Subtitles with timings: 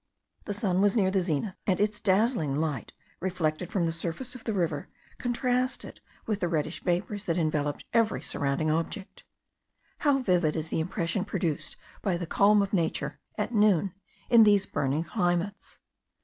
[0.45, 4.45] The sun was near the zenith, and its dazzling light, reflected from the surface of
[4.45, 4.89] the river,
[5.19, 9.23] contrasted with the reddish vapours that enveloped every surrounding object.
[9.99, 13.93] How vivid is the impression produced by the calm of nature, at noon,
[14.27, 15.77] in these burning climates!